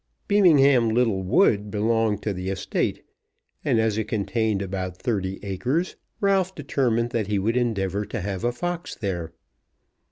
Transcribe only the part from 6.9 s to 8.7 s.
that he would endeavour to have a